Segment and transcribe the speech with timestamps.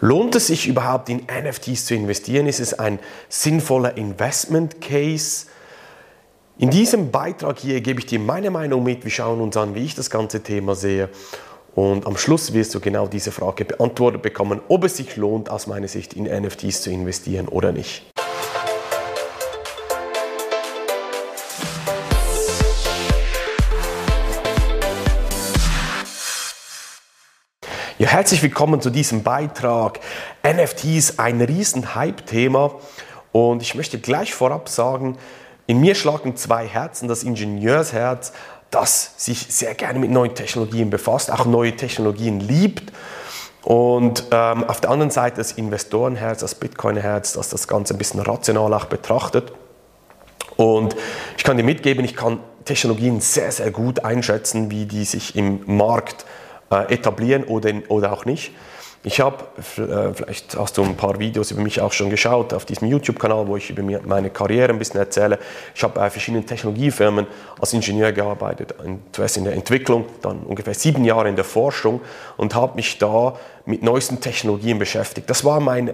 [0.00, 2.46] Lohnt es sich überhaupt in NFTs zu investieren?
[2.46, 2.98] Ist es ein
[3.28, 5.46] sinnvoller Investment Case?
[6.58, 9.04] In diesem Beitrag hier gebe ich dir meine Meinung mit.
[9.04, 11.08] Wir schauen uns an, wie ich das ganze Thema sehe.
[11.74, 15.66] Und am Schluss wirst du genau diese Frage beantwortet bekommen, ob es sich lohnt, aus
[15.66, 18.04] meiner Sicht in NFTs zu investieren oder nicht.
[27.98, 30.00] Ja, herzlich willkommen zu diesem Beitrag.
[30.46, 32.74] NFTs ein riesen Hype-Thema
[33.32, 35.16] und ich möchte gleich vorab sagen,
[35.66, 38.34] in mir schlagen zwei Herzen, das Ingenieursherz,
[38.70, 42.92] das sich sehr gerne mit neuen Technologien befasst, auch neue Technologien liebt
[43.62, 48.20] und ähm, auf der anderen Seite das Investorenherz, das Bitcoin-Herz, das das Ganze ein bisschen
[48.20, 49.54] rational auch betrachtet.
[50.56, 50.94] Und
[51.38, 55.62] ich kann dir mitgeben, ich kann Technologien sehr, sehr gut einschätzen, wie die sich im
[55.64, 58.52] Markt äh, etablieren oder, oder auch nicht.
[59.06, 62.64] Ich habe, äh, vielleicht hast du ein paar Videos über mich auch schon geschaut, auf
[62.64, 65.38] diesem YouTube-Kanal, wo ich über meine Karriere ein bisschen erzähle.
[65.76, 67.28] Ich habe bei verschiedenen Technologiefirmen
[67.60, 68.74] als Ingenieur gearbeitet,
[69.12, 72.00] zuerst in der Entwicklung, dann ungefähr sieben Jahre in der Forschung
[72.36, 75.30] und habe mich da mit neuesten Technologien beschäftigt.
[75.30, 75.90] Das war mein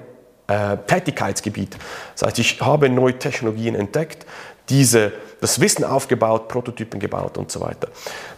[0.47, 1.77] äh, Tätigkeitsgebiet.
[2.15, 4.25] Das heißt, ich habe neue Technologien entdeckt,
[4.71, 7.89] diese, das Wissen aufgebaut, Prototypen gebaut und so weiter.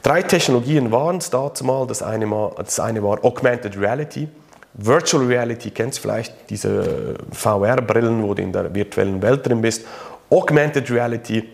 [0.03, 1.87] Drei Technologien waren es dazu mal.
[1.87, 4.27] Das eine, mal, das eine war Augmented Reality.
[4.73, 9.85] Virtual Reality kennst vielleicht, diese VR-Brillen, wo du in der virtuellen Welt drin bist.
[10.31, 11.45] Augmented Reality,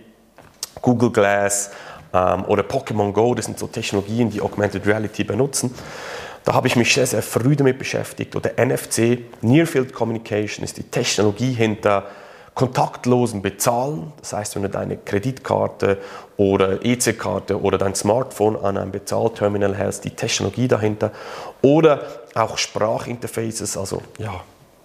[0.80, 1.72] Google Glass
[2.14, 5.74] ähm, oder Pokémon Go, das sind so Technologien, die Augmented Reality benutzen.
[6.44, 8.36] Da habe ich mich sehr, sehr früh damit beschäftigt.
[8.36, 12.04] Oder NFC, Near Field Communication, ist die Technologie hinter
[12.54, 14.12] kontaktlosen Bezahlen.
[14.20, 15.98] Das heißt, wenn du deine Kreditkarte
[16.36, 21.12] oder EC-Karte oder dein Smartphone an einem Bezahlterminal hältst, die Technologie dahinter.
[21.62, 22.02] Oder
[22.34, 24.40] auch Sprachinterfaces, also ja,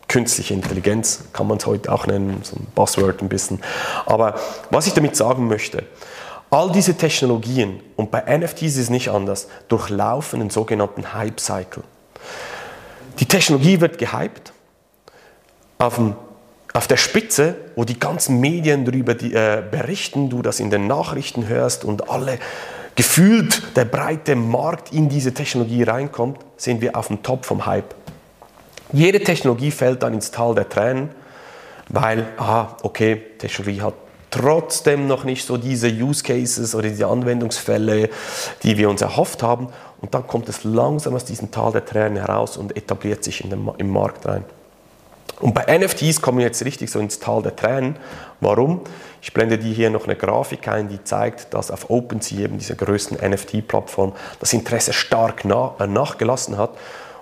[0.08, 3.62] künstliche Intelligenz kann man es heute auch nennen, so ein Buzzword ein bisschen.
[4.06, 4.36] Aber
[4.70, 5.84] was ich damit sagen möchte,
[6.50, 11.84] all diese Technologien, und bei NFTs ist es nicht anders, durchlaufen einen sogenannten Hype-Cycle.
[13.20, 14.54] Die Technologie wird gehypt,
[15.78, 16.16] auf dem
[16.76, 20.88] auf der Spitze, wo die ganzen Medien darüber die, äh, berichten, du das in den
[20.88, 22.38] Nachrichten hörst und alle
[22.96, 27.96] gefühlt der breite Markt in diese Technologie reinkommt, sind wir auf dem Top vom Hype.
[28.92, 31.10] Jede Technologie fällt dann ins Tal der Tränen,
[31.90, 33.94] weil, ah, okay, Technologie hat
[34.30, 38.10] trotzdem noch nicht so diese Use Cases oder diese Anwendungsfälle,
[38.64, 39.70] die wir uns erhofft haben.
[40.02, 43.70] Und dann kommt es langsam aus diesem Tal der Tränen heraus und etabliert sich den,
[43.78, 44.44] im Markt rein.
[45.40, 47.98] Und bei NFTs kommen wir jetzt richtig so ins Tal der Tränen.
[48.40, 48.82] Warum?
[49.22, 52.76] Ich blende dir hier noch eine Grafik ein, die zeigt, dass auf OpenSea, eben dieser
[52.76, 56.72] größten NFT-Plattform, das Interesse stark äh, nachgelassen hat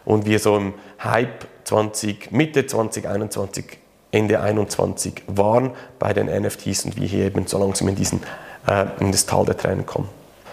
[0.06, 3.78] und wir so im Hype 20, Mitte 2021,
[4.12, 8.22] Ende 2021 waren bei den NFTs und wir hier eben so langsam in, diesen,
[8.68, 10.09] äh, in das Tal der Tränen kommen.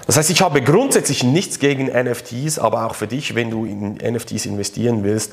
[0.07, 3.95] Das heißt, ich habe grundsätzlich nichts gegen NFTs, aber auch für dich, wenn du in
[3.95, 5.33] NFTs investieren willst,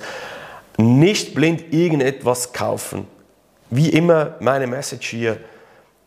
[0.77, 3.07] nicht blind irgendetwas kaufen.
[3.69, 5.37] Wie immer meine Message hier,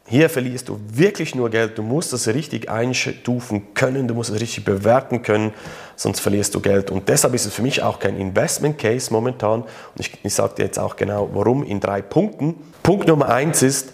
[0.06, 1.78] hier verlierst du wirklich nur Geld.
[1.78, 5.52] Du musst das richtig einstufen können, du musst es richtig bewerten können,
[5.94, 6.90] sonst verlierst du Geld.
[6.90, 9.62] Und deshalb ist es für mich auch kein Investment Case momentan.
[9.62, 12.56] Und ich, ich sage dir jetzt auch genau, warum in drei Punkten.
[12.82, 13.92] Punkt Nummer eins ist,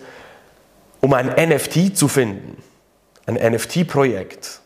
[1.01, 2.63] um ein NFT zu finden,
[3.27, 4.61] ein NFT-Projekt,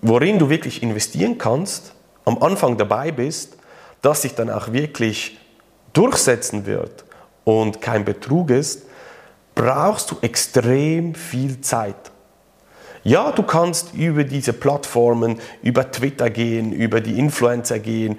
[0.00, 1.94] worin du wirklich investieren kannst,
[2.24, 3.56] am Anfang dabei bist,
[4.02, 5.38] das sich dann auch wirklich
[5.92, 7.04] durchsetzen wird
[7.44, 8.82] und kein Betrug ist,
[9.54, 12.10] brauchst du extrem viel Zeit.
[13.04, 18.18] Ja, du kannst über diese Plattformen, über Twitter gehen, über die Influencer gehen,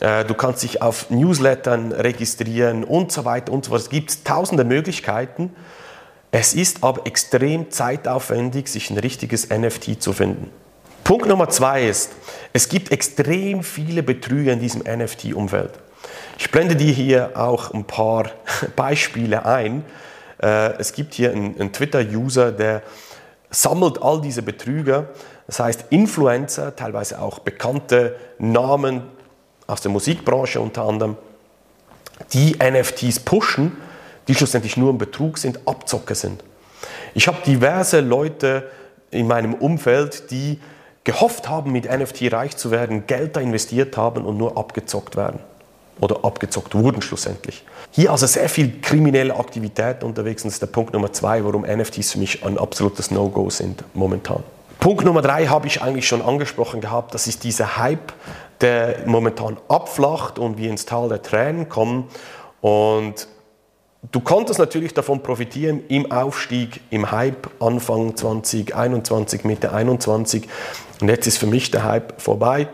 [0.00, 3.82] äh, du kannst dich auf Newslettern registrieren und so weiter und so fort.
[3.82, 5.54] Es gibt tausende Möglichkeiten.
[6.32, 10.50] Es ist aber extrem zeitaufwendig, sich ein richtiges NFT zu finden.
[11.10, 12.12] Punkt Nummer zwei ist,
[12.52, 15.72] es gibt extrem viele Betrüger in diesem NFT-Umfeld.
[16.38, 18.30] Ich blende dir hier auch ein paar
[18.76, 19.84] Beispiele ein.
[20.40, 22.84] Äh, es gibt hier einen, Twitter-User, der
[23.50, 25.08] sammelt all diese Betrüger,
[25.48, 29.02] das heißt Influencer, teilweise auch bekannte Namen
[29.66, 31.16] aus der Musikbranche unter anderem,
[32.32, 33.76] die NFTs pushen,
[34.28, 36.44] die schlussendlich nur ein Betrug sind, Abzocker sind.
[37.14, 38.70] Ich habe diverse Leute
[39.10, 40.60] in meinem Umfeld, die
[41.10, 45.40] gehofft haben, mit NFT reich zu werden, Geld da investiert haben und nur abgezockt werden.
[46.00, 47.64] Oder abgezockt wurden schlussendlich.
[47.90, 51.62] Hier also sehr viel kriminelle Aktivität unterwegs und das ist der Punkt Nummer zwei, warum
[51.62, 54.42] NFTs für mich ein absolutes No-Go sind momentan.
[54.78, 58.12] Punkt Nummer drei habe ich eigentlich schon angesprochen gehabt, das ist dieser Hype
[58.60, 62.08] der momentan abflacht und wir ins Tal der Tränen kommen.
[62.60, 63.26] Und
[64.12, 70.48] du konntest natürlich davon profitieren im Aufstieg, im Hype Anfang 2021, Mitte 21.
[71.00, 72.68] Und jetzt ist für mich der Hype vorbei.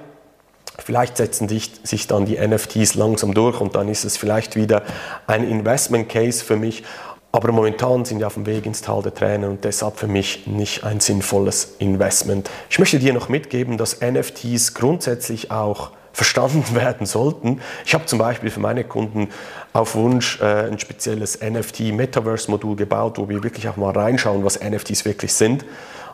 [0.78, 4.82] Vielleicht setzen sich dann die NFTs langsam durch und dann ist es vielleicht wieder
[5.26, 6.84] ein Investment Case für mich.
[7.32, 10.46] Aber momentan sind wir auf dem Weg ins Tal der Tränen und deshalb für mich
[10.46, 12.50] nicht ein sinnvolles Investment.
[12.70, 17.60] Ich möchte dir noch mitgeben, dass NFTs grundsätzlich auch verstanden werden sollten.
[17.84, 19.28] Ich habe zum Beispiel für meine Kunden
[19.74, 25.04] auf Wunsch äh, ein spezielles NFT-Metaverse-Modul gebaut, wo wir wirklich auch mal reinschauen, was NFTs
[25.04, 25.66] wirklich sind.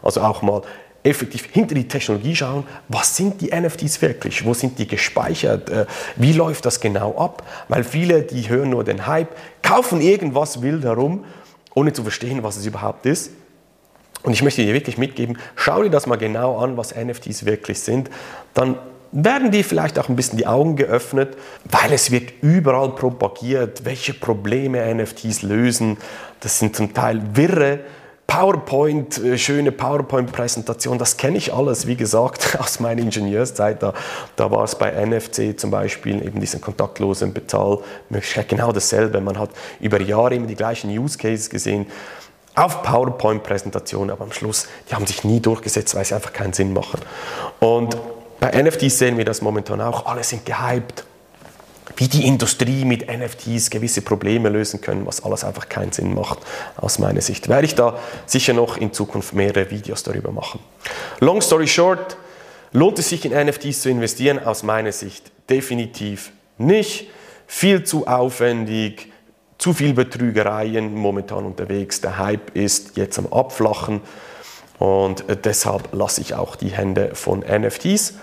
[0.02, 0.62] Also auch mal
[1.04, 5.86] effektiv hinter die Technologie schauen, was sind die NFTs wirklich, wo sind die gespeichert, äh,
[6.16, 9.28] wie läuft das genau ab, weil viele, die hören nur den Hype,
[9.62, 11.24] kaufen irgendwas wild herum,
[11.74, 13.30] ohne zu verstehen, was es überhaupt ist.
[14.24, 17.80] Und ich möchte dir wirklich mitgeben, schau dir das mal genau an, was NFTs wirklich
[17.80, 18.10] sind,
[18.54, 18.76] dann
[19.12, 24.14] werden dir vielleicht auch ein bisschen die Augen geöffnet, weil es wird überall propagiert, welche
[24.14, 25.98] Probleme NFTs lösen.
[26.40, 27.80] Das sind zum Teil wirre
[28.26, 33.82] PowerPoint, äh, schöne PowerPoint-Präsentation, das kenne ich alles, wie gesagt, aus meiner Ingenieurszeit.
[33.82, 33.92] Da,
[34.36, 39.20] da war es bei NFC zum Beispiel eben diesen kontaktlosen Bezahlmöglichkeit genau dasselbe.
[39.20, 39.50] Man hat
[39.80, 41.86] über Jahre immer die gleichen Use Cases gesehen
[42.54, 46.72] auf PowerPoint-Präsentationen, aber am Schluss, die haben sich nie durchgesetzt, weil sie einfach keinen Sinn
[46.72, 47.00] machen.
[47.60, 47.98] Und
[48.42, 51.04] bei NFTs sehen wir das momentan auch, alle sind gehypt
[51.94, 56.40] wie die Industrie mit NFTs gewisse Probleme lösen können, was alles einfach keinen Sinn macht
[56.76, 57.48] aus meiner Sicht.
[57.48, 60.58] Werde ich da sicher noch in Zukunft mehrere Videos darüber machen.
[61.20, 62.16] Long story short,
[62.72, 64.44] lohnt es sich in NFTs zu investieren?
[64.44, 67.10] Aus meiner Sicht definitiv nicht.
[67.46, 69.12] Viel zu aufwendig,
[69.58, 72.00] zu viel Betrügereien momentan unterwegs.
[72.00, 74.00] Der Hype ist jetzt am Abflachen.
[74.82, 78.14] Und deshalb lasse ich auch die Hände von NFTs.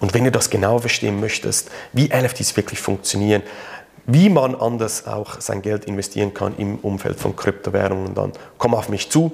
[0.00, 3.44] Und wenn du das genau verstehen möchtest, wie NFTs wirklich funktionieren,
[4.06, 8.88] wie man anders auch sein Geld investieren kann im Umfeld von Kryptowährungen, dann komm auf
[8.88, 9.30] mich zu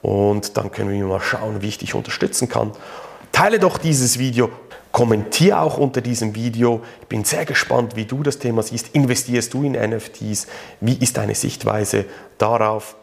[0.00, 2.72] und dann können wir mal schauen, wie ich dich unterstützen kann.
[3.30, 4.48] Teile doch dieses Video,
[4.92, 6.80] kommentiere auch unter diesem Video.
[7.02, 8.94] Ich bin sehr gespannt, wie du das Thema siehst.
[8.94, 10.46] Investierst du in NFTs?
[10.80, 12.06] Wie ist deine Sichtweise
[12.38, 12.96] darauf?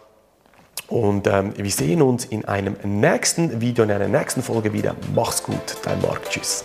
[0.87, 4.95] Und ähm, wir sehen uns in einem nächsten Video, in einer nächsten Folge wieder.
[5.13, 6.29] Mach's gut, dein Marc.
[6.29, 6.63] Tschüss.